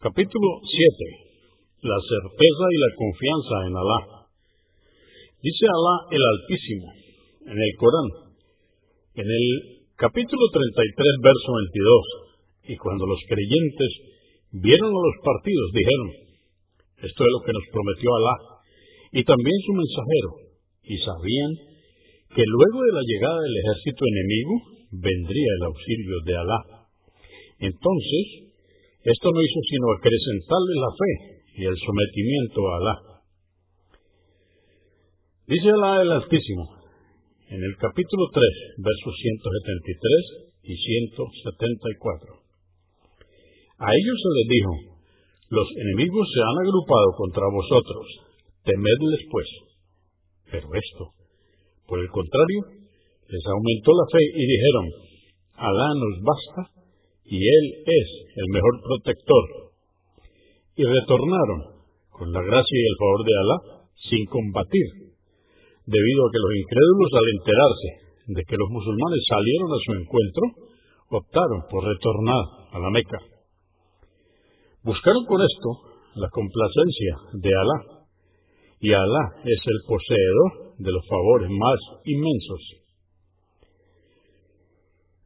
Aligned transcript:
Capítulo 0.00 0.64
7. 0.64 1.84
La 1.84 2.00
certeza 2.00 2.64
y 2.72 2.78
la 2.80 2.90
confianza 2.96 3.54
en 3.68 3.74
Alá. 3.76 4.00
Dice 5.44 5.64
Alá 5.68 5.96
el 6.08 6.24
Altísimo 6.24 6.88
en 7.44 7.58
el 7.60 7.72
Corán, 7.76 8.08
en 9.20 9.28
el 9.28 9.44
capítulo 10.00 10.40
33, 10.56 11.04
verso 11.20 11.48
22, 11.52 12.72
y 12.72 12.76
cuando 12.80 13.04
los 13.12 13.20
creyentes 13.28 13.92
vieron 14.64 14.88
a 14.88 15.04
los 15.04 15.16
partidos, 15.20 15.68
dijeron, 15.68 16.08
esto 17.04 17.20
es 17.20 17.30
lo 17.36 17.44
que 17.44 17.52
nos 17.52 17.66
prometió 17.68 18.08
Alá, 18.16 18.36
y 19.12 19.20
también 19.20 19.58
su 19.68 19.72
mensajero, 19.76 20.30
y 20.80 20.96
sabían 20.96 21.52
que 22.32 22.44
luego 22.48 22.88
de 22.88 22.92
la 22.96 23.04
llegada 23.04 23.36
del 23.36 23.52
ejército 23.52 24.00
enemigo 24.00 24.54
vendría 24.96 25.50
el 25.60 25.64
auxilio 25.68 26.16
de 26.24 26.34
Alá. 26.40 26.88
Entonces, 27.68 28.49
esto 29.02 29.26
no 29.32 29.40
hizo 29.40 29.60
sino 29.64 29.86
acrecentarle 29.96 30.74
la 30.76 30.92
fe 30.92 31.12
y 31.56 31.64
el 31.64 31.76
sometimiento 31.76 32.60
a 32.68 32.76
Alá. 32.76 32.96
Dice 35.46 35.68
Alá 35.72 36.02
el 36.02 36.12
Altísimo 36.12 36.80
en 37.48 37.64
el 37.64 37.74
capítulo 37.80 38.28
3, 38.30 38.44
versos 38.78 39.14
173 39.16 40.52
y 40.62 40.76
174. 40.76 42.40
A 43.80 43.88
ellos 43.88 44.16
se 44.20 44.30
les 44.36 44.46
dijo, 44.52 44.72
los 45.48 45.68
enemigos 45.80 46.28
se 46.30 46.40
han 46.44 46.56
agrupado 46.62 47.08
contra 47.16 47.42
vosotros, 47.50 48.04
temedles 48.62 49.20
pues. 49.32 49.48
Pero 50.52 50.68
esto, 50.76 51.16
por 51.88 51.98
el 51.98 52.08
contrario, 52.12 52.60
les 53.26 53.44
aumentó 53.48 53.90
la 53.96 54.06
fe 54.12 54.22
y 54.22 54.44
dijeron, 54.46 54.86
Alá 55.56 55.88
nos 55.96 56.14
basta 56.22 56.69
y 57.30 57.38
Él 57.38 57.66
es 57.86 58.08
el 58.34 58.46
mejor 58.50 58.74
protector. 58.82 59.44
Y 60.74 60.82
retornaron, 60.82 61.78
con 62.10 62.32
la 62.32 62.42
gracia 62.42 62.74
y 62.74 62.86
el 62.90 62.96
favor 62.98 63.22
de 63.22 63.34
Alá, 63.38 63.58
sin 64.10 64.26
combatir, 64.26 65.14
debido 65.86 66.20
a 66.26 66.30
que 66.34 66.42
los 66.42 66.52
incrédulos 66.58 67.10
al 67.14 67.28
enterarse 67.30 67.90
de 68.34 68.42
que 68.42 68.58
los 68.58 68.68
musulmanes 68.70 69.22
salieron 69.30 69.70
a 69.70 69.78
su 69.78 69.90
encuentro, 70.02 70.44
optaron 71.10 71.60
por 71.70 71.86
retornar 71.86 72.44
a 72.74 72.78
la 72.82 72.90
Meca. 72.90 73.20
Buscaron 74.82 75.24
con 75.26 75.38
esto 75.38 75.70
la 76.18 76.28
complacencia 76.34 77.14
de 77.38 77.50
Alá, 77.54 77.78
y 78.80 78.90
Alá 78.90 79.24
es 79.46 79.60
el 79.70 79.78
poseedor 79.86 80.74
de 80.82 80.90
los 80.90 81.06
favores 81.06 81.50
más 81.50 81.78
inmensos. 82.06 82.62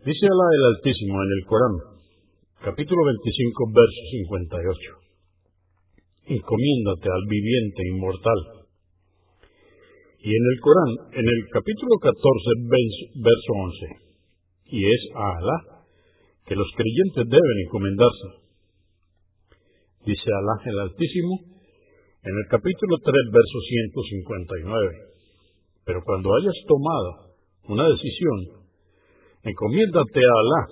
Dice 0.05 0.27
Alá 0.29 0.47
el 0.53 0.64
Altísimo 0.77 1.17
en 1.17 1.31
el 1.33 1.45
Corán, 1.47 1.94
capítulo 2.65 3.05
25, 3.05 3.77
verso 3.77 4.01
58. 4.25 6.33
Encomiéndate 6.33 7.12
al 7.12 7.25
viviente 7.29 7.81
inmortal. 7.93 8.41
Y 10.25 10.33
en 10.33 10.45
el 10.48 10.57
Corán, 10.65 10.92
en 11.12 11.27
el 11.29 11.41
capítulo 11.53 12.01
14, 12.01 13.20
verso 13.20 13.51
11. 13.53 14.73
Y 14.73 14.81
es 14.81 15.03
a 15.12 15.25
Alá 15.37 15.59
que 16.48 16.57
los 16.57 16.65
creyentes 16.73 17.29
deben 17.29 17.57
encomendarse. 17.69 18.48
Dice 20.09 20.33
Alá 20.33 20.57
el 20.65 20.81
Altísimo 20.89 21.45
en 22.25 22.33
el 22.33 22.47
capítulo 22.48 22.97
3, 23.05 23.12
verso 23.29 23.59
159. 23.61 25.85
Pero 25.85 26.01
cuando 26.03 26.33
hayas 26.33 26.57
tomado 26.65 27.37
una 27.69 27.85
decisión, 27.92 28.65
encomiéndate 29.45 30.20
a 30.25 30.37
Alá. 30.41 30.62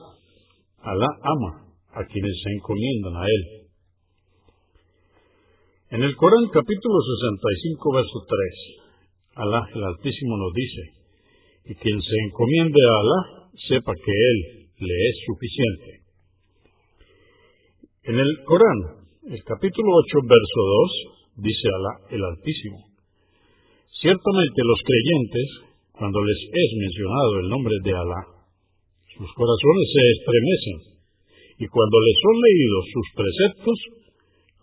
Alá 0.84 1.08
ama 1.20 1.61
a 1.92 2.04
quienes 2.06 2.34
se 2.42 2.50
encomiendan 2.56 3.16
a 3.16 3.24
Él. 3.24 3.62
En 5.92 6.02
el 6.02 6.16
Corán 6.16 6.48
capítulo 6.48 6.96
65, 7.04 7.92
verso 7.92 8.18
3, 8.24 9.44
Alá 9.44 9.68
el 9.74 9.84
Altísimo 9.84 10.36
nos 10.38 10.52
dice, 10.54 10.82
y 11.66 11.74
quien 11.74 12.00
se 12.00 12.16
encomiende 12.28 12.80
a 12.80 12.94
Alá, 12.96 13.20
sepa 13.68 13.92
que 13.92 14.12
Él 14.12 14.68
le 14.80 14.96
es 15.08 15.16
suficiente. 15.28 15.90
En 18.04 18.18
el 18.18 18.30
Corán, 18.44 19.04
el 19.28 19.44
capítulo 19.44 19.88
8, 20.08 20.18
verso 20.24 20.60
2, 21.36 21.44
dice 21.44 21.68
Alá 21.76 21.92
el 22.16 22.24
Altísimo, 22.24 22.88
ciertamente 24.00 24.60
los 24.64 24.80
creyentes, 24.80 25.48
cuando 25.92 26.24
les 26.24 26.40
es 26.40 26.70
mencionado 26.80 27.38
el 27.40 27.48
nombre 27.50 27.76
de 27.84 27.92
Alá, 27.92 28.22
sus 29.12 29.28
corazones 29.34 29.86
se 29.92 30.02
estremecen 30.16 30.91
y 31.62 31.66
cuando 31.70 31.96
les 32.02 32.16
son 32.18 32.36
leídos 32.42 32.84
sus 32.90 33.08
preceptos, 33.14 33.78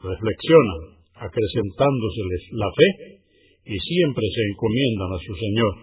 reflexionan, 0.03 0.99
acrecentándoseles 1.15 2.43
la 2.59 2.67
fe 2.75 2.89
y 3.71 3.79
siempre 3.79 4.27
se 4.27 4.43
encomiendan 4.51 5.07
a 5.15 5.19
su 5.23 5.33
Señor. 5.39 5.73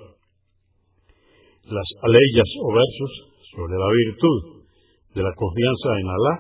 Las 1.72 1.88
aleyas 2.04 2.50
o 2.60 2.68
versos 2.68 3.12
sobre 3.48 3.80
la 3.80 3.88
virtud 3.96 4.68
de 5.16 5.22
la 5.24 5.32
confianza 5.32 5.88
en 5.96 6.08
Alá 6.12 6.34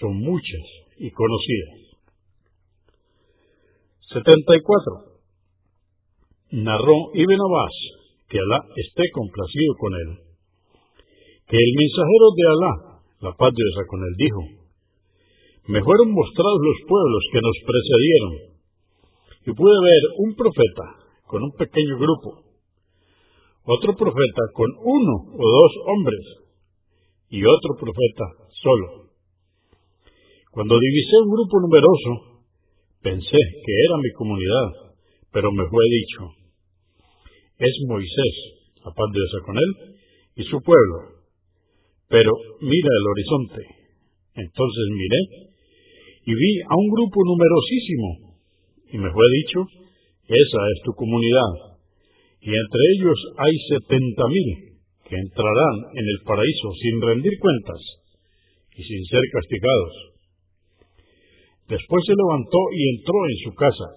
son 0.00 0.14
muchas 0.26 0.66
y 0.98 1.08
conocidas. 1.14 1.94
74. 4.10 5.22
Narró 6.66 6.98
Ibn 7.14 7.40
Abbas, 7.46 7.76
que 8.26 8.38
Alá 8.42 8.58
esté 8.74 9.04
complacido 9.14 9.74
con 9.78 9.92
él, 9.94 10.10
que 11.46 11.56
el 11.62 11.72
mensajero 11.78 12.26
de 12.34 12.44
Alá 12.50 12.89
la 13.20 13.32
paz 13.36 13.52
de 13.52 13.86
con 13.86 14.00
él 14.00 14.14
dijo, 14.16 14.40
me 15.68 15.82
fueron 15.84 16.10
mostrados 16.12 16.60
los 16.64 16.78
pueblos 16.88 17.22
que 17.32 17.40
nos 17.40 17.56
precedieron, 17.68 18.32
y 19.46 19.50
pude 19.52 19.76
ver 19.76 20.02
un 20.24 20.34
profeta 20.34 20.86
con 21.26 21.42
un 21.44 21.52
pequeño 21.52 21.98
grupo, 21.98 22.44
otro 23.64 23.94
profeta 23.94 24.42
con 24.54 24.68
uno 24.84 25.14
o 25.36 25.44
dos 25.44 25.72
hombres, 25.86 26.24
y 27.28 27.44
otro 27.44 27.76
profeta 27.78 28.24
solo. 28.62 29.10
Cuando 30.50 30.80
divisé 30.80 31.16
un 31.22 31.30
grupo 31.30 31.60
numeroso, 31.60 32.42
pensé 33.02 33.38
que 33.64 33.72
era 33.86 33.96
mi 34.02 34.10
comunidad, 34.16 34.96
pero 35.30 35.52
me 35.52 35.68
fue 35.68 35.84
dicho, 35.84 36.34
es 37.58 37.74
Moisés, 37.86 38.34
la 38.84 38.90
paz 38.92 39.06
de 39.12 39.44
con 39.44 39.56
él, 39.56 40.00
y 40.36 40.42
su 40.44 40.60
pueblo, 40.62 41.19
pero 42.10 42.34
mira 42.60 42.90
el 42.90 43.06
horizonte. 43.06 43.62
Entonces 44.34 44.86
miré 44.98 45.22
y 46.26 46.32
vi 46.34 46.52
a 46.66 46.74
un 46.74 46.88
grupo 46.90 47.22
numerosísimo 47.22 48.34
y 48.90 48.98
me 48.98 49.10
fue 49.14 49.26
dicho, 49.46 49.62
esa 50.26 50.60
es 50.74 50.78
tu 50.82 50.92
comunidad. 50.98 51.78
Y 52.42 52.50
entre 52.50 52.82
ellos 52.98 53.18
hay 53.38 53.54
setenta 53.70 54.26
mil 54.26 54.48
que 55.06 55.14
entrarán 55.14 55.76
en 55.94 56.06
el 56.06 56.18
paraíso 56.26 56.68
sin 56.82 57.00
rendir 57.00 57.34
cuentas 57.38 57.80
y 58.74 58.82
sin 58.82 59.02
ser 59.06 59.22
castigados. 59.30 59.94
Después 61.70 62.02
se 62.06 62.18
levantó 62.18 62.60
y 62.74 62.80
entró 62.98 63.18
en 63.30 63.38
su 63.46 63.52
casa. 63.54 63.88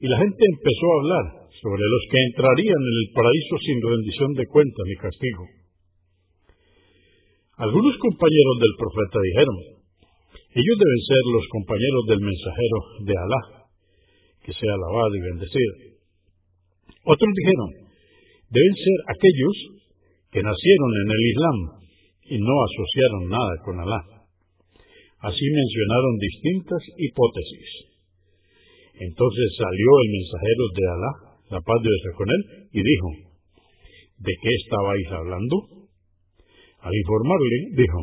Y 0.00 0.06
la 0.08 0.18
gente 0.18 0.44
empezó 0.44 0.86
a 0.92 0.98
hablar 1.00 1.26
sobre 1.56 1.84
los 1.88 2.02
que 2.12 2.20
entrarían 2.20 2.82
en 2.84 2.96
el 3.00 3.08
paraíso 3.16 3.54
sin 3.64 3.78
rendición 3.80 4.30
de 4.36 4.46
cuentas 4.46 4.84
ni 4.84 4.96
castigo. 5.00 5.44
Algunos 7.58 7.94
compañeros 7.98 8.56
del 8.62 8.74
profeta 8.78 9.18
dijeron, 9.18 9.56
ellos 10.54 10.76
deben 10.78 11.02
ser 11.10 11.22
los 11.34 11.46
compañeros 11.50 12.02
del 12.06 12.20
mensajero 12.22 12.78
de 13.02 13.14
Alá, 13.18 13.42
que 14.46 14.52
sea 14.54 14.72
alabado 14.78 15.10
y 15.10 15.26
bendecido. 15.26 15.74
Otros 17.02 17.30
dijeron, 17.34 17.70
deben 18.46 18.74
ser 18.78 18.98
aquellos 19.10 19.56
que 20.30 20.46
nacieron 20.46 20.90
en 21.02 21.08
el 21.10 21.22
Islam 21.34 21.58
y 22.30 22.36
no 22.38 22.54
asociaron 22.62 23.22
nada 23.26 23.54
con 23.66 23.74
Alá. 23.82 24.00
Así 25.26 25.42
mencionaron 25.42 26.14
distintas 26.22 26.82
hipótesis. 26.94 27.70
Entonces 29.02 29.46
salió 29.58 29.90
el 29.98 30.08
mensajero 30.14 30.64
de 30.78 30.84
Alá, 30.94 31.12
la 31.58 31.60
paz 31.66 31.78
de 31.82 31.90
Dios 31.90 32.14
con 32.14 32.28
él, 32.30 32.42
y 32.70 32.80
dijo, 32.86 33.08
¿de 34.22 34.34
qué 34.46 34.52
estabais 34.62 35.08
hablando? 35.10 35.87
Al 36.88 36.94
informarle, 36.96 37.56
dijo, 37.76 38.00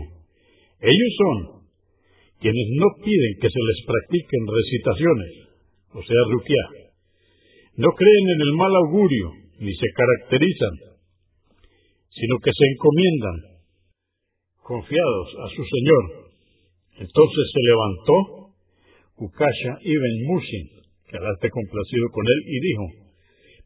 ellos 0.77 1.11
son 1.17 1.37
quienes 2.37 2.67
no 2.77 2.85
piden 3.01 3.33
que 3.41 3.49
se 3.49 3.61
les 3.65 3.79
practiquen 3.81 4.43
recitaciones, 4.45 5.31
o 5.89 6.01
sea, 6.05 6.21
ruquia. 6.29 6.65
No 7.77 7.89
creen 7.97 8.25
en 8.29 8.41
el 8.45 8.53
mal 8.53 8.69
augurio, 8.85 9.31
ni 9.57 9.73
se 9.73 9.89
caracterizan, 9.89 10.75
sino 12.13 12.37
que 12.37 12.51
se 12.53 12.65
encomiendan, 12.77 13.37
confiados 14.61 15.27
a 15.41 15.47
su 15.49 15.63
Señor. 15.65 16.29
Entonces 17.09 17.45
se 17.53 17.61
levantó 17.65 18.17
Ukasha 19.17 19.81
ibn 19.81 20.15
Musin, 20.29 20.65
que 21.09 21.17
Alá 21.17 21.33
esté 21.33 21.49
complacido 21.49 22.05
con 22.13 22.23
él, 22.23 22.39
y 22.45 22.57
dijo, 22.61 22.85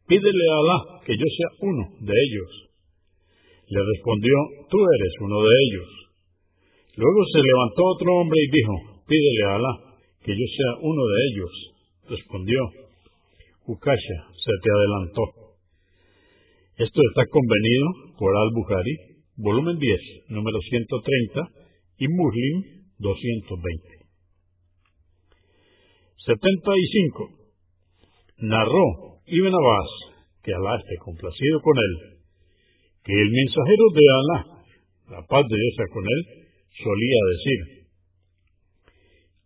pídele 0.08 0.44
a 0.48 0.56
Alá 0.64 1.04
que 1.04 1.12
yo 1.12 1.26
sea 1.28 1.68
uno 1.68 1.84
de 2.08 2.14
ellos. 2.16 2.69
Le 3.70 3.80
respondió, 3.86 4.34
tú 4.68 4.78
eres 4.82 5.14
uno 5.20 5.38
de 5.46 5.54
ellos. 5.62 5.88
Luego 6.96 7.20
se 7.32 7.38
levantó 7.38 7.82
otro 7.94 8.10
hombre 8.18 8.38
y 8.42 8.50
dijo, 8.50 8.74
pídele 9.06 9.44
a 9.46 9.54
Alá 9.54 9.74
que 10.26 10.32
yo 10.32 10.46
sea 10.56 10.82
uno 10.82 11.02
de 11.06 11.18
ellos. 11.30 11.52
Respondió, 12.10 12.58
Ukasha, 13.66 14.18
se 14.34 14.52
te 14.62 14.70
adelantó. 14.74 15.22
Esto 16.78 17.00
está 17.10 17.22
convenido 17.30 18.16
por 18.18 18.36
Al-Bukhari, 18.36 18.96
volumen 19.36 19.78
10, 19.78 20.00
número 20.30 20.58
130, 20.60 21.40
y 21.98 22.08
Muslim 22.08 22.84
220. 22.98 24.00
75. 26.26 27.28
Narró 28.38 29.20
Ibn 29.26 29.54
Abbas, 29.54 29.90
que 30.42 30.54
Alá 30.54 30.76
esté 30.76 30.96
complacido 31.04 31.60
con 31.60 31.76
él, 31.76 32.19
que 33.04 33.12
el 33.12 33.30
mensajero 33.30 33.84
de 33.94 34.04
Alá, 34.18 34.38
la 35.10 35.26
paz 35.26 35.44
de 35.48 35.56
Dios 35.56 35.88
con 35.92 36.04
él, 36.04 36.22
solía 36.84 37.20
decir, 37.32 37.80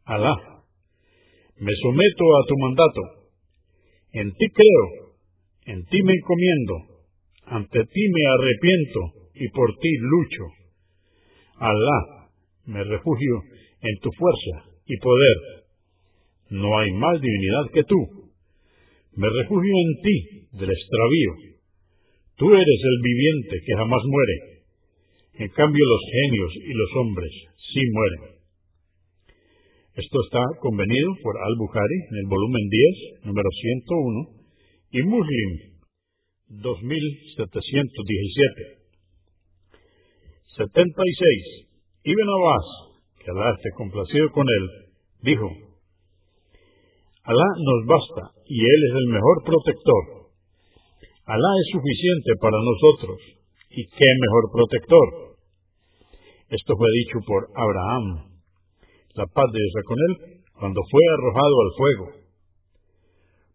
Alá, 0.04 0.34
me 1.58 1.72
someto 1.82 2.24
a 2.36 2.46
tu 2.48 2.58
mandato, 2.58 3.00
en 4.12 4.32
ti 4.32 4.46
creo, 4.52 5.14
en 5.66 5.84
ti 5.86 6.02
me 6.02 6.12
encomiendo, 6.12 6.74
ante 7.46 7.84
ti 7.84 8.08
me 8.12 8.26
arrepiento 8.26 9.30
y 9.34 9.48
por 9.50 9.70
ti 9.78 9.88
lucho. 10.00 10.44
Alá, 11.58 12.30
me 12.66 12.84
refugio 12.84 13.42
en 13.80 13.98
tu 14.00 14.10
fuerza 14.18 14.70
y 14.86 14.96
poder. 14.98 15.36
No 16.50 16.78
hay 16.78 16.92
más 16.92 17.20
divinidad 17.20 17.70
que 17.72 17.84
tú. 17.84 18.30
Me 19.16 19.28
refugio 19.28 19.72
en 19.72 20.02
ti 20.02 20.48
del 20.52 20.70
extravío 20.70 21.53
Tú 22.36 22.50
eres 22.50 22.80
el 22.82 22.98
viviente 23.02 23.62
que 23.64 23.76
jamás 23.76 24.02
muere. 24.06 24.64
En 25.34 25.48
cambio 25.54 25.84
los 25.84 26.00
genios 26.10 26.52
y 26.56 26.72
los 26.74 26.90
hombres 26.96 27.30
sí 27.72 27.80
mueren. 27.92 28.34
Esto 29.94 30.18
está 30.26 30.42
convenido 30.60 31.14
por 31.22 31.38
Al-Bukhari 31.38 31.94
en 32.10 32.16
el 32.18 32.26
volumen 32.26 32.68
10, 32.68 33.22
número 33.26 33.48
101, 33.50 34.28
y 34.90 35.02
Muslim 35.02 35.60
2717. 36.48 38.78
76. 40.56 41.68
Ibn 42.02 42.28
Abbas, 42.28 42.66
que 43.22 43.30
Alá 43.30 43.54
esté 43.54 43.70
complacido 43.76 44.32
con 44.32 44.46
él, 44.46 44.70
dijo, 45.22 45.48
Alá 47.22 47.46
nos 47.62 47.86
basta 47.86 48.32
y 48.46 48.60
Él 48.60 48.84
es 48.90 48.96
el 48.98 49.06
mejor 49.14 49.44
protector 49.46 50.23
Alá 51.26 51.50
es 51.56 51.68
suficiente 51.72 52.36
para 52.38 52.58
nosotros, 52.60 53.16
y 53.70 53.86
qué 53.88 54.08
mejor 54.20 54.44
protector. 54.52 55.08
Esto 56.50 56.76
fue 56.76 56.88
dicho 57.00 57.18
por 57.26 57.48
Abraham, 57.56 58.28
la 59.14 59.26
paz 59.32 59.48
de 59.50 59.58
Dios 59.58 59.84
con 59.88 59.96
él, 59.96 60.44
cuando 60.52 60.80
fue 60.90 61.00
arrojado 61.16 61.54
al 61.64 61.72
fuego. 61.78 62.06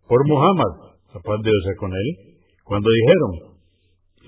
Por 0.08 0.28
Muhammad, 0.28 0.98
la 1.14 1.22
paz 1.22 1.38
de 1.44 1.50
Dios 1.50 1.78
con 1.78 1.92
él, 1.94 2.10
cuando 2.66 2.90
dijeron, 2.90 3.50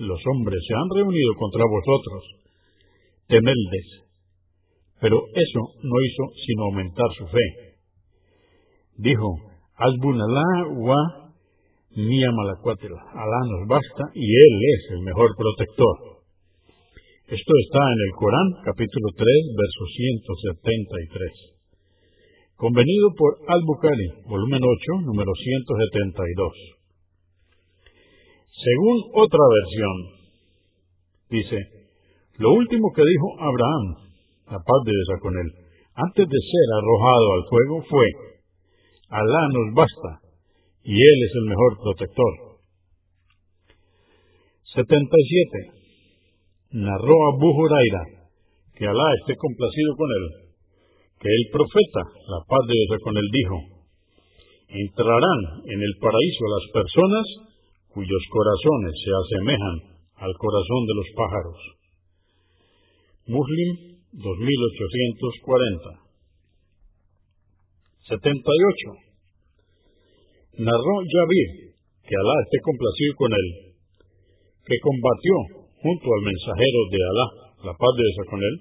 los 0.06 0.20
hombres 0.34 0.60
se 0.66 0.74
han 0.74 0.88
reunido 0.94 1.34
contra 1.34 1.64
vosotros, 1.66 2.22
temeldes. 3.26 3.86
Pero 5.00 5.18
eso 5.18 5.60
no 5.82 5.96
hizo 5.98 6.24
sino 6.46 6.62
aumentar 6.64 7.10
su 7.18 7.26
fe. 7.26 7.46
Dijo, 8.98 9.26
Alá 9.74 10.68
wa 10.78 11.21
Mía 11.92 12.32
Malacuatela. 12.32 13.04
Alá 13.12 13.40
nos 13.52 13.68
basta 13.68 14.16
y 14.16 14.24
Él 14.24 14.54
es 14.64 14.96
el 14.96 15.04
mejor 15.04 15.28
protector. 15.36 16.24
Esto 17.28 17.52
está 17.68 17.82
en 17.84 18.00
el 18.08 18.12
Corán, 18.16 18.48
capítulo 18.64 19.12
3, 19.12 19.20
verso 19.20 19.82
173. 19.92 22.56
Convenido 22.56 23.12
por 23.12 23.44
Al-Bukhari, 23.44 24.24
volumen 24.24 24.64
8, 24.64 25.04
número 25.04 25.36
172. 25.36 26.80
Según 28.56 28.96
otra 29.12 29.44
versión, 29.52 29.96
dice, 31.28 31.58
lo 32.38 32.56
último 32.56 32.88
que 32.96 33.04
dijo 33.04 33.28
Abraham, 33.36 33.84
la 34.48 34.60
paz 34.64 34.80
de 34.88 34.96
Dios 34.96 35.20
con 35.20 35.36
él, 35.36 35.48
antes 35.92 36.24
de 36.24 36.40
ser 36.40 36.66
arrojado 36.72 37.26
al 37.36 37.44
fuego 37.52 37.84
fue, 37.84 38.08
Alá 39.12 39.44
nos 39.52 39.76
basta 39.76 40.21
y 40.84 40.94
Él 40.94 41.18
es 41.28 41.32
el 41.34 41.46
mejor 41.48 41.78
protector. 41.82 42.52
77. 44.74 45.82
Narró 46.72 47.16
Abu 47.36 47.48
Huraira, 47.52 48.02
que 48.74 48.86
Alá 48.86 49.08
esté 49.20 49.36
complacido 49.36 49.94
con 49.96 50.08
él, 50.08 50.26
que 51.20 51.28
el 51.28 51.44
profeta, 51.52 52.02
la 52.26 52.40
paz 52.48 52.62
de 52.66 52.72
Dios 52.72 53.00
con 53.04 53.16
él, 53.16 53.28
dijo, 53.30 53.56
entrarán 54.72 55.40
en 55.68 55.80
el 55.82 55.94
paraíso 56.00 56.44
las 56.48 56.64
personas 56.72 57.26
cuyos 57.92 58.24
corazones 58.32 58.94
se 59.04 59.12
asemejan 59.12 59.76
al 60.16 60.32
corazón 60.40 60.86
de 60.88 60.94
los 60.96 61.08
pájaros. 61.14 61.58
Muslim 63.28 64.00
2840. 64.12 66.00
78 68.08 69.11
narró 70.58 70.94
Yahvé, 71.00 71.72
que 72.04 72.14
Alá 72.16 72.36
esté 72.44 72.58
complacido 72.60 73.12
con 73.16 73.30
él, 73.32 73.46
que 74.68 74.76
combatió 74.84 75.34
junto 75.80 76.06
al 76.12 76.22
mensajero 76.28 76.80
de 76.92 77.00
Alá, 77.00 77.26
la 77.72 77.74
paz 77.74 77.92
de 77.96 78.04
Dios 78.04 78.26
con 78.28 78.40
él, 78.42 78.54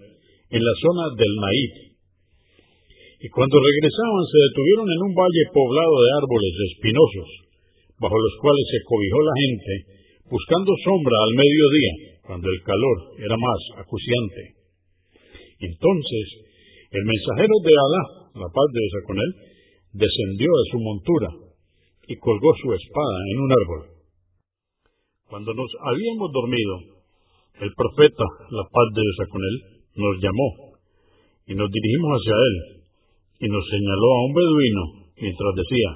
en 0.56 0.62
la 0.64 0.76
zona 0.80 1.04
del 1.20 1.34
Naid. 1.36 1.74
Y 3.22 3.28
cuando 3.30 3.60
regresaban 3.60 4.24
se 4.32 4.40
detuvieron 4.40 4.88
en 4.88 5.02
un 5.12 5.14
valle 5.14 5.44
poblado 5.52 5.96
de 6.00 6.10
árboles 6.16 6.54
espinosos, 6.74 7.30
bajo 8.00 8.18
los 8.18 8.36
cuales 8.40 8.66
se 8.72 8.80
cobijó 8.88 9.20
la 9.22 9.36
gente, 9.36 9.74
buscando 10.32 10.72
sombra 10.88 11.18
al 11.22 11.34
mediodía, 11.36 11.94
cuando 12.24 12.48
el 12.50 12.60
calor 12.64 12.98
era 13.20 13.36
más 13.36 13.62
acuciante. 13.84 14.42
Entonces, 15.60 16.26
el 16.88 17.04
mensajero 17.04 17.56
de 17.62 17.74
Alá, 17.76 18.04
la 18.42 18.50
paz 18.50 18.68
de 18.74 18.80
Dios 18.80 18.96
con 19.06 19.18
él, 19.20 19.32
descendió 19.92 20.50
de 20.50 20.66
su 20.72 20.80
montura 20.80 21.51
y 22.12 22.16
colgó 22.20 22.52
su 22.60 22.68
espada 22.76 23.18
en 23.32 23.38
un 23.40 23.52
árbol. 23.56 23.82
Cuando 25.32 25.54
nos 25.54 25.72
habíamos 25.80 26.28
dormido, 26.36 27.00
el 27.64 27.72
profeta, 27.72 28.28
la 28.52 28.66
paz 28.68 28.88
de 28.92 29.00
Dios 29.00 29.30
con 29.32 29.40
él, 29.40 29.56
nos 29.96 30.16
llamó 30.20 30.50
y 31.48 31.56
nos 31.56 31.72
dirigimos 31.72 32.12
hacia 32.20 32.36
él 32.36 32.56
y 33.40 33.48
nos 33.48 33.64
señaló 33.64 34.08
a 34.12 34.26
un 34.28 34.34
beduino 34.36 34.84
mientras 35.24 35.52
decía, 35.56 35.90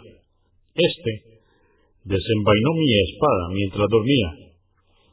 Este 0.72 1.12
desenvainó 2.08 2.72
mi 2.80 2.92
espada 3.12 3.44
mientras 3.52 3.88
dormía. 3.92 4.30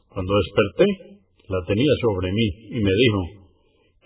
Cuando 0.07 0.31
desperté, 0.39 0.87
la 1.49 1.59
tenía 1.67 1.91
sobre 1.99 2.31
mí 2.31 2.47
y 2.71 2.79
me 2.79 2.93
dijo, 2.95 3.21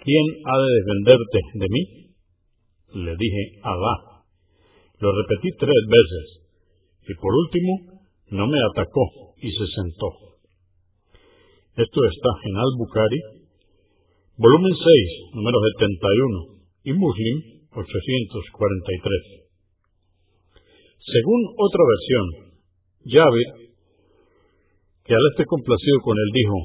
¿quién 0.01 0.25
ha 0.49 0.57
de 0.57 0.69
defenderte 0.81 1.39
de 1.61 1.67
mí? 1.69 1.83
Le 3.05 3.13
dije, 3.13 3.43
Alá. 3.61 4.25
Lo 4.99 5.11
repetí 5.13 5.49
tres 5.59 5.83
veces 5.85 6.36
y 7.07 7.13
por 7.15 7.33
último, 7.33 8.03
no 8.31 8.47
me 8.47 8.59
atacó 8.71 9.33
y 9.39 9.49
se 9.51 9.67
sentó. 9.71 10.09
Esto 11.77 11.99
está 12.03 12.31
en 12.43 12.55
Al-Bukhari, 12.57 13.21
volumen 14.37 14.73
6, 14.75 15.35
número 15.35 15.57
71, 15.77 16.57
y 16.83 16.91
Muslim 16.93 17.37
843. 17.71 19.47
Según 21.07 21.41
otra 21.55 21.83
versión, 21.87 22.25
Yahweh, 23.07 23.71
que 25.05 25.13
Alá 25.15 25.29
esté 25.31 25.45
complacido 25.45 25.97
con 26.03 26.17
él, 26.17 26.29
dijo, 26.33 26.55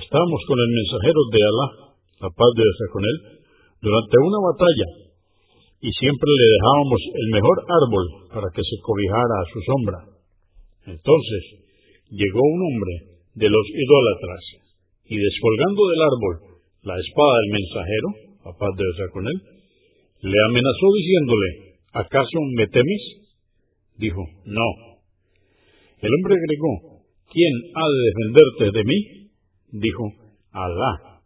estábamos 0.00 0.40
con 0.48 0.56
el 0.56 0.70
mensajero 0.72 1.20
de 1.28 1.40
Alá, 1.44 1.68
la 2.24 2.30
paz 2.32 2.50
de 2.56 2.62
Dios 2.64 2.78
con 2.88 3.04
él, 3.04 3.16
durante 3.82 4.16
una 4.24 4.40
batalla 4.48 5.07
y 5.80 5.90
siempre 5.92 6.30
le 6.30 6.46
dejábamos 6.58 7.00
el 7.14 7.28
mejor 7.30 7.56
árbol 7.70 8.04
para 8.34 8.48
que 8.50 8.62
se 8.62 8.76
cobijara 8.82 9.34
a 9.38 9.50
su 9.52 9.58
sombra. 9.62 9.98
Entonces 10.90 11.42
llegó 12.10 12.42
un 12.42 12.62
hombre 12.66 12.94
de 13.34 13.48
los 13.48 13.66
idólatras 13.70 14.42
y 15.06 15.16
descolgando 15.16 15.82
del 15.86 16.02
árbol 16.02 16.34
la 16.82 16.96
espada 16.98 17.34
del 17.38 17.50
mensajero, 17.52 18.08
a 18.42 18.50
de 18.54 18.82
Dios 18.82 19.10
con 19.12 19.24
él, 19.26 19.38
le 20.22 20.38
amenazó 20.50 20.86
diciéndole, 20.98 21.48
¿acaso 21.92 22.38
me 22.56 22.66
temes? 22.66 23.02
Dijo, 23.98 24.22
no. 24.46 24.68
El 26.00 26.10
hombre 26.14 26.34
agregó, 26.34 27.02
¿quién 27.30 27.54
ha 27.74 27.86
de 27.86 28.00
defenderte 28.08 28.78
de 28.78 28.84
mí? 28.84 28.98
Dijo, 29.72 30.04
Alá. 30.50 31.20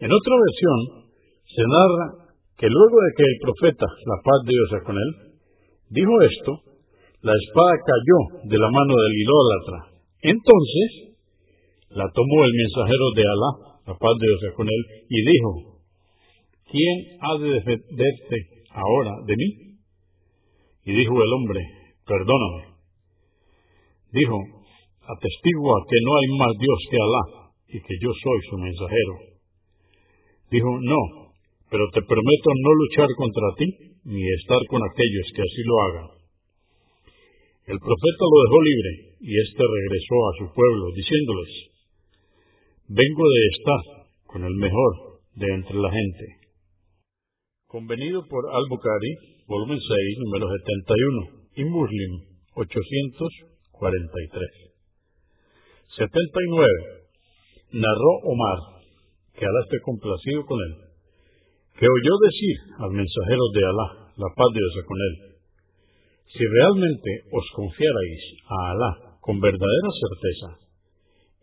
En 0.00 0.10
otra 0.10 0.34
versión 0.42 1.04
se 1.44 1.62
narra 1.62 2.23
que 2.56 2.68
luego 2.70 2.96
de 3.02 3.10
que 3.16 3.24
el 3.24 3.38
profeta, 3.42 3.86
la 3.86 4.18
paz 4.22 4.38
de 4.46 4.52
Dios 4.54 4.82
con 4.84 4.96
él, 4.96 5.10
dijo 5.90 6.14
esto, 6.22 6.52
la 7.22 7.32
espada 7.32 7.72
cayó 7.82 8.48
de 8.48 8.58
la 8.58 8.70
mano 8.70 8.94
del 8.94 9.14
idólatra. 9.16 9.78
Entonces 10.22 10.88
la 11.90 12.06
tomó 12.12 12.44
el 12.44 12.52
mensajero 12.52 13.06
de 13.16 13.22
Alá, 13.22 13.50
la 13.86 13.94
paz 13.94 14.14
de 14.20 14.26
Dios 14.26 14.54
con 14.54 14.68
él, 14.68 14.82
y 15.08 15.18
dijo, 15.24 15.50
¿quién 16.70 16.96
ha 17.20 17.38
de 17.38 17.48
defenderte 17.58 18.38
ahora 18.70 19.12
de 19.26 19.34
mí? 19.36 19.48
Y 20.84 20.92
dijo 20.92 21.14
el 21.14 21.32
hombre, 21.32 21.60
perdóname. 22.06 22.76
Dijo, 24.12 24.36
atestigua 25.00 25.74
que 25.88 25.98
no 26.04 26.10
hay 26.16 26.38
más 26.38 26.52
Dios 26.58 26.78
que 26.90 26.96
Alá 26.96 27.50
y 27.68 27.80
que 27.80 27.94
yo 28.00 28.10
soy 28.12 28.38
su 28.50 28.58
mensajero. 28.58 29.14
Dijo, 30.50 30.68
no, 30.80 31.23
pero 31.74 31.90
te 31.90 32.06
prometo 32.06 32.54
no 32.54 32.70
luchar 32.70 33.10
contra 33.18 33.50
ti 33.58 33.66
ni 34.06 34.22
estar 34.38 34.62
con 34.70 34.78
aquellos 34.78 35.26
que 35.34 35.42
así 35.42 35.58
lo 35.66 35.74
hagan. 35.82 36.06
El 37.66 37.82
profeta 37.82 38.24
lo 38.30 38.38
dejó 38.46 38.62
libre 38.62 39.18
y 39.18 39.34
éste 39.42 39.58
regresó 39.58 40.16
a 40.22 40.38
su 40.38 40.46
pueblo 40.54 40.94
diciéndoles, 40.94 41.50
vengo 42.86 43.26
de 43.26 43.42
estar 43.58 44.06
con 44.22 44.46
el 44.46 44.54
mejor 44.54 45.18
de 45.34 45.50
entre 45.50 45.74
la 45.74 45.90
gente. 45.90 46.46
Convenido 47.66 48.22
por 48.30 48.46
Al-Bukhari, 48.54 49.42
volumen 49.48 49.80
6, 49.82 49.90
número 50.30 50.46
71, 50.46 51.50
y 51.58 51.64
Muslim, 51.64 52.38
843. 52.54 54.46
79. 55.98 57.02
Narró 57.72 58.12
Omar, 58.30 58.58
que 59.34 59.44
Alá 59.44 59.66
complacido 59.82 60.46
con 60.46 60.62
él, 60.62 60.83
que 61.74 61.86
oyó 61.86 62.14
decir 62.22 62.56
al 62.78 62.90
mensajero 62.90 63.44
de 63.54 63.62
Alá, 63.66 63.88
la 64.14 64.30
paz 64.36 64.48
de 64.54 64.60
Dios 64.62 64.74
con 64.86 64.98
él, 64.98 65.14
si 66.30 66.42
realmente 66.46 67.10
os 67.30 67.46
confiarais 67.54 68.22
a 68.46 68.56
Alá 68.70 68.90
con 69.20 69.40
verdadera 69.40 69.90
certeza, 69.94 70.48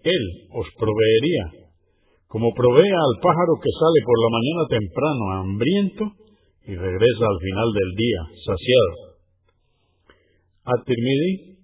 Él 0.03 0.23
os 0.53 0.67
proveería, 0.77 1.71
como 2.27 2.53
provee 2.53 2.91
al 2.91 3.15
pájaro 3.19 3.59
que 3.59 3.71
sale 3.75 3.99
por 4.05 4.17
la 4.21 4.29
mañana 4.31 4.63
temprano 4.69 5.23
hambriento 5.35 6.03
y 6.67 6.75
regresa 6.75 7.25
al 7.27 7.39
final 7.41 7.69
del 7.73 7.91
día 7.95 8.21
saciado. 8.45 9.11
At-Tirmidhi 10.63 11.57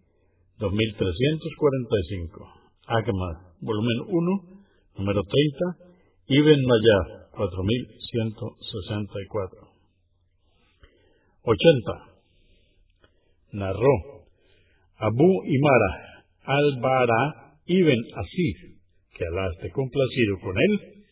2345 0.60 2.58
Agma, 2.88 3.54
volumen 3.62 4.00
1, 4.08 4.58
número 4.98 5.22
30, 5.22 5.88
Ibn 6.28 6.60
Mayar, 6.66 7.27
4164. 7.38 9.70
80. 11.44 11.92
Narró 13.54 14.26
Abu 14.98 15.44
Imara 15.46 16.26
al-Bara 16.44 17.54
Ibn 17.66 18.04
Asir, 18.16 18.56
que 19.16 19.26
Alá 19.26 19.50
esté 19.54 19.72
complacido 19.72 20.40
con 20.42 20.58
él, 20.58 21.06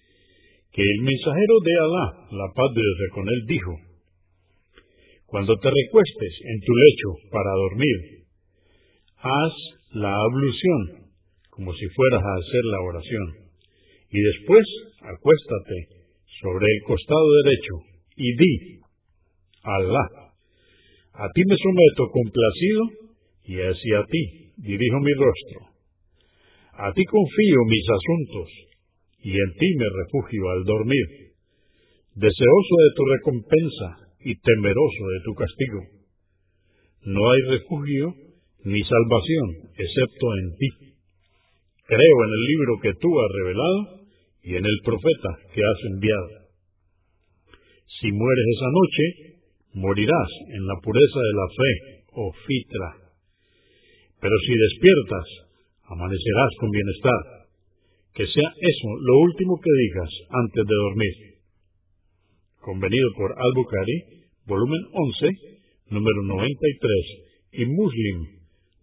que 0.72 0.82
el 0.82 1.02
mensajero 1.04 1.60
de 1.64 1.80
Alá, 1.80 2.28
la 2.32 2.52
paz 2.54 2.74
de 2.74 2.82
Dios 2.82 2.98
con 3.14 3.30
él, 3.30 3.46
dijo, 3.48 3.80
Cuando 5.28 5.56
te 5.58 5.70
recuestes 5.70 6.34
en 6.44 6.60
tu 6.60 6.74
lecho 6.74 7.16
para 7.32 7.52
dormir, 7.52 8.26
haz 9.22 9.54
la 9.94 10.16
ablución 10.16 11.06
como 11.52 11.74
si 11.74 11.88
fueras 11.96 12.22
a 12.22 12.36
hacer 12.36 12.66
la 12.66 12.82
oración. 12.82 13.34
Y 14.10 14.20
después 14.20 14.66
acuéstate 15.02 15.95
sobre 16.42 16.66
el 16.66 16.82
costado 16.84 17.28
derecho 17.44 17.74
y 18.18 18.36
di, 18.36 18.80
Alá, 19.64 20.06
a 21.14 21.30
ti 21.34 21.42
me 21.48 21.56
someto 21.58 22.12
complacido 22.12 22.82
y 23.46 23.56
hacia 23.62 24.06
ti 24.12 24.52
dirijo 24.58 25.00
mi 25.00 25.14
rostro. 25.14 25.60
A 26.78 26.92
ti 26.92 27.04
confío 27.06 27.60
mis 27.68 27.86
asuntos 27.90 28.50
y 29.24 29.32
en 29.32 29.52
ti 29.58 29.68
me 29.78 29.86
refugio 29.90 30.50
al 30.52 30.64
dormir, 30.66 31.08
deseoso 32.16 32.76
de 32.84 32.92
tu 32.96 33.04
recompensa 33.06 33.88
y 34.20 34.36
temeroso 34.36 35.04
de 35.14 35.20
tu 35.24 35.34
castigo. 35.34 35.82
No 37.06 37.32
hay 37.32 37.42
refugio 37.58 38.14
ni 38.66 38.82
salvación 38.84 39.72
excepto 39.78 40.26
en 40.38 40.56
ti. 40.58 40.70
Creo 41.88 42.18
en 42.26 42.32
el 42.34 42.44
libro 42.44 42.74
que 42.82 42.94
tú 43.00 43.10
has 43.22 43.32
revelado 43.32 44.05
y 44.46 44.56
en 44.56 44.66
el 44.66 44.78
profeta 44.86 45.32
que 45.54 45.62
has 45.62 45.80
enviado. 45.92 46.30
Si 48.00 48.12
mueres 48.12 48.46
esa 48.56 48.70
noche, 48.70 49.04
morirás 49.74 50.30
en 50.54 50.68
la 50.68 50.76
pureza 50.84 51.20
de 51.20 51.34
la 51.34 51.48
fe, 51.50 51.96
o 52.14 52.32
fitra. 52.46 52.92
Pero 54.22 54.36
si 54.46 54.54
despiertas, 54.54 55.28
amanecerás 55.90 56.52
con 56.60 56.70
bienestar. 56.70 57.22
Que 58.14 58.26
sea 58.28 58.50
eso 58.56 58.90
lo 59.02 59.20
último 59.20 59.60
que 59.60 59.72
digas 59.72 60.10
antes 60.30 60.64
de 60.64 60.76
dormir. 60.76 61.16
Convenido 62.62 63.10
por 63.18 63.34
Al-Bukhari, 63.38 63.98
volumen 64.48 64.82
11, 64.94 65.30
número 65.90 66.22
93, 66.24 66.92
y 67.52 67.66
Muslim 67.66 68.18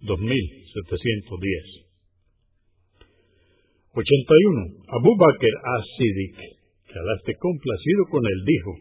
2710. 0.02 1.91
81. 3.92 4.88
Abu 4.88 5.10
Bakr 5.20 5.52
as-Siddiq, 5.76 6.36
que 6.88 6.96
Alá 6.96 7.12
esté 7.20 7.36
complacido 7.36 8.02
con 8.08 8.24
él, 8.24 8.40
dijo, 8.44 8.72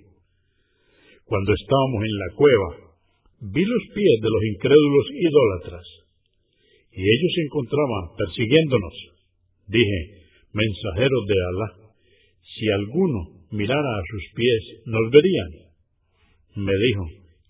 Cuando 1.25 1.51
estábamos 1.51 2.01
en 2.07 2.15
la 2.15 2.29
cueva, 2.35 2.69
vi 3.51 3.63
los 3.65 3.83
pies 3.91 4.17
de 4.23 4.29
los 4.31 4.43
incrédulos 4.55 5.05
idólatras, 5.11 5.87
y 6.95 7.01
ellos 7.03 7.31
se 7.35 7.41
encontraban 7.43 8.03
persiguiéndonos. 8.15 8.95
Dije, 9.67 9.99
mensajeros 10.53 11.23
de 11.27 11.37
Alá, 11.43 11.69
si 12.55 12.69
alguno 12.71 13.47
mirara 13.51 13.91
a 13.91 14.07
sus 14.11 14.23
pies, 14.31 14.63
nos 14.85 15.11
verían. 15.11 15.51
Me 16.55 16.71
dijo, 16.87 17.03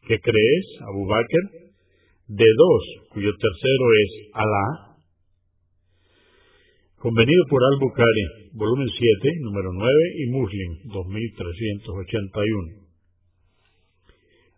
¿qué 0.07 0.17
crees, 0.17 0.65
Abu 0.81 1.05
Bakr? 1.05 1.45
De 2.27 2.49
dos, 2.57 2.83
cuyo 3.09 3.29
tercero 3.37 3.85
es 4.01 4.09
Alá, 4.33 4.90
Convenido 7.01 7.43
por 7.49 7.63
Al-Bukhari, 7.63 8.53
volumen 8.53 8.87
7, 8.87 9.29
número 9.41 9.73
9 9.73 9.89
y 10.17 10.29
Muslim, 10.29 10.77
2381. 10.93 12.85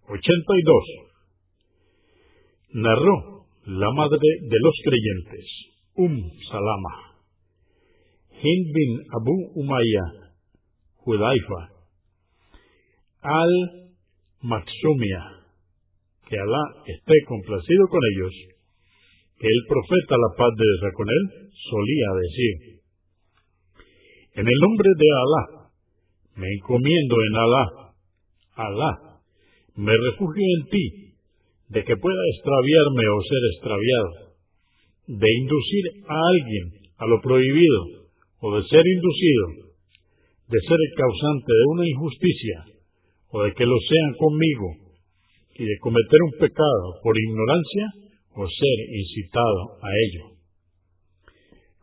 82. 0.09 0.83
Narró 2.73 3.45
la 3.63 3.89
madre 3.91 4.17
de 4.41 4.59
los 4.59 4.75
creyentes, 4.83 5.45
Um 5.95 6.19
Salama, 6.51 7.15
Hind 8.41 8.73
bin 8.73 8.99
Abu 9.21 9.53
Umayya, 9.55 10.35
Judaifa, 10.97 11.69
Al-Maksumia, 14.41 15.47
que 16.27 16.37
Alá 16.37 16.83
esté 16.87 17.13
complacido 17.25 17.87
con 17.87 18.01
ellos, 18.13 18.33
el 19.47 19.61
profeta, 19.67 20.15
la 20.15 20.31
paz 20.37 20.51
de 20.55 20.63
Dios 20.63 20.93
con 20.95 21.07
él, 21.09 21.23
solía 21.51 22.07
decir, 22.15 22.53
en 24.35 24.47
el 24.47 24.59
nombre 24.59 24.89
de 24.97 25.07
Alá, 25.11 25.43
me 26.35 26.47
encomiendo 26.47 27.15
en 27.27 27.35
Alá, 27.35 27.65
Alá, 28.55 28.91
me 29.75 29.93
refugio 29.97 30.45
en 30.57 30.69
ti, 30.69 30.85
de 31.69 31.83
que 31.83 31.97
pueda 31.97 32.23
extraviarme 32.35 33.03
o 33.09 33.21
ser 33.21 33.43
extraviado, 33.53 34.11
de 35.07 35.27
inducir 35.41 35.85
a 36.07 36.15
alguien 36.15 36.83
a 36.97 37.05
lo 37.07 37.19
prohibido 37.21 38.07
o 38.39 38.55
de 38.55 38.63
ser 38.67 38.83
inducido, 38.85 39.73
de 40.47 40.59
ser 40.67 40.77
el 40.79 40.93
causante 40.95 41.51
de 41.51 41.65
una 41.73 41.87
injusticia 41.87 42.57
o 43.31 43.43
de 43.43 43.53
que 43.53 43.65
lo 43.65 43.77
sean 43.89 44.13
conmigo 44.17 44.67
y 45.55 45.65
de 45.65 45.77
cometer 45.81 46.19
un 46.25 46.39
pecado 46.39 47.01
por 47.01 47.17
ignorancia 47.17 47.85
o 48.35 48.47
ser 48.47 48.77
incitado 48.89 49.77
a 49.81 49.89
ello 50.07 50.33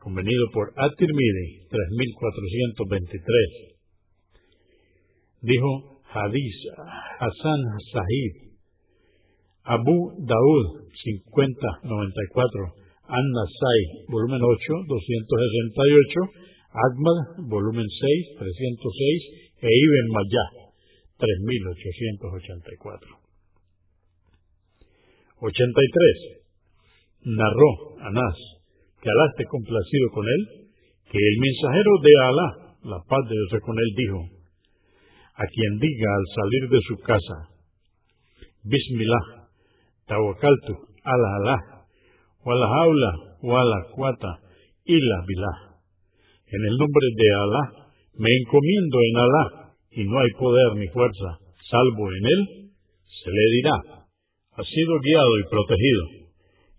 convenido 0.01 0.49
por 0.53 0.73
At-Tirmidhi 0.75 1.69
3423. 1.69 3.77
Dijo 5.43 6.03
Hadís 6.09 6.57
Hassan 7.21 7.61
Sahib, 7.93 8.33
Abu 9.65 10.13
Daud 10.25 10.89
5094, 10.91 12.75
An-Nasai, 13.09 13.83
volumen 14.09 14.43
8, 14.43 14.87
268, 14.89 16.31
Ahmad, 16.73 17.37
volumen 17.49 17.87
6, 17.87 18.39
306, 18.39 19.25
e 19.63 19.69
Ibn 19.69 20.09
Mayah, 20.17 20.51
3884. 21.19 23.30
83. 25.41 26.43
Narró 27.25 27.99
Anás 28.01 28.37
que 29.01 29.09
Alá 29.09 29.25
esté 29.33 29.45
complacido 29.49 30.07
con 30.13 30.25
él, 30.29 30.43
que 31.11 31.19
el 31.19 31.37
mensajero 31.41 31.93
de 32.05 32.13
Alá, 32.21 32.49
la 32.85 33.01
paz 33.09 33.23
de 33.29 33.35
Dios 33.35 33.63
con 33.65 33.77
él, 33.79 33.91
dijo, 33.97 34.21
a 35.35 35.45
quien 35.47 35.79
diga 35.79 36.09
al 36.13 36.27
salir 36.37 36.69
de 36.69 36.81
su 36.87 36.97
casa, 37.01 37.37
Bismillah, 38.63 39.49
tawakaltu, 40.07 40.75
ala 41.03 41.29
Alá, 41.41 41.59
wala 42.45 42.67
haula, 42.67 43.13
wala 43.43 43.87
cuata, 43.95 44.39
ila 44.85 45.17
billah. 45.27 45.81
En 46.45 46.61
el 46.61 46.77
nombre 46.77 47.07
de 47.17 47.29
Alá, 47.41 47.65
me 48.19 48.29
encomiendo 48.37 48.99
en 49.01 49.17
Alá, 49.17 49.73
y 49.93 50.05
no 50.05 50.19
hay 50.21 50.31
poder 50.39 50.77
ni 50.77 50.89
fuerza, 50.89 51.39
salvo 51.71 52.13
en 52.13 52.27
él, 52.27 52.71
se 53.09 53.31
le 53.31 53.45
dirá, 53.57 54.00
has 54.61 54.69
sido 54.69 54.93
guiado 55.01 55.33
y 55.41 55.45
protegido, 55.49 56.05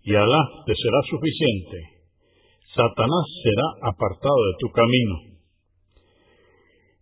y 0.06 0.14
Alá 0.14 0.42
te 0.66 0.74
será 0.74 1.00
suficiente. 1.10 1.78
Satanás 2.70 3.26
será 3.42 3.90
apartado 3.90 4.38
de 4.38 4.54
tu 4.62 4.68
camino. 4.70 5.14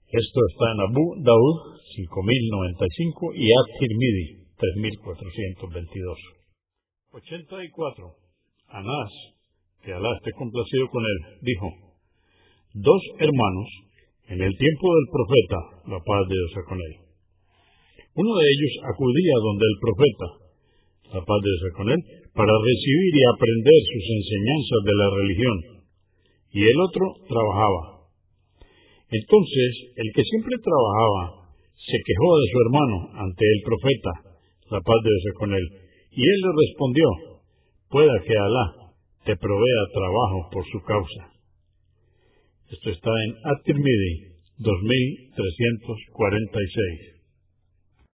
Esto 0.09 0.41
está 0.49 0.67
en 0.73 0.81
Abu 0.89 1.05
Daud 1.21 1.57
5095 1.95 3.35
y 3.37 3.45
At-Tirmidhi 3.53 4.27
3422. 4.57 6.19
84. 7.13 8.17
Anás, 8.73 9.13
que 9.85 9.93
Alá 9.93 10.11
esté 10.17 10.33
complacido 10.33 10.89
con 10.89 11.05
él, 11.05 11.19
dijo, 11.43 11.69
dos 12.75 13.03
hermanos 13.19 13.69
en 14.29 14.41
el 14.41 14.53
tiempo 14.57 14.87
del 14.97 15.09
profeta, 15.13 15.59
la 15.93 16.01
paz 16.01 16.29
de 16.29 16.35
Dios 16.35 16.65
con 16.67 16.79
él. 16.81 16.95
Uno 18.15 18.33
de 18.35 18.47
ellos 18.49 18.75
acudía 18.91 19.35
donde 19.43 19.65
el 19.67 19.77
profeta, 19.79 20.50
la 21.13 21.21
paz 21.21 21.41
de 21.43 21.51
Dios 21.51 21.73
con 21.77 21.91
él, 21.91 22.01
para 22.35 22.53
recibir 22.53 23.15
y 23.15 23.25
aprender 23.27 23.81
sus 23.91 24.11
enseñanzas 24.11 24.83
de 24.87 24.95
la 24.95 25.11
religión, 25.11 25.59
y 26.53 26.67
el 26.67 26.81
otro 26.81 27.15
trabajaba. 27.29 28.01
Entonces, 29.11 29.93
el 29.97 30.13
que 30.15 30.23
siempre 30.23 30.57
trabajaba 30.63 31.51
se 31.75 31.99
quejó 32.07 32.39
de 32.39 32.47
su 32.47 32.61
hermano 32.63 33.11
ante 33.27 33.45
el 33.45 33.63
profeta, 33.67 34.13
la 34.71 34.81
paz 34.81 35.03
de 35.03 35.11
Dios 35.11 35.35
con 35.35 35.53
él, 35.55 35.67
y 36.13 36.23
él 36.23 36.41
le 36.43 36.53
respondió, 36.67 37.07
pueda 37.91 38.23
que 38.23 38.39
Alá 38.39 38.75
te 39.25 39.37
provea 39.37 39.87
trabajo 39.93 40.49
por 40.53 40.65
su 40.71 40.81
causa. 40.83 41.33
Esto 42.71 42.91
está 42.91 43.11
en 43.11 43.35
At-Tirmidhi 43.51 44.29
2346. 44.59 47.20